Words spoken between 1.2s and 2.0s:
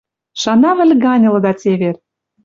ылыда цевер.